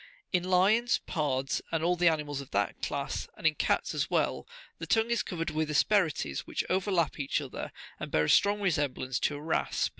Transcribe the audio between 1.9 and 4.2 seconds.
the animals of that class, and in cats as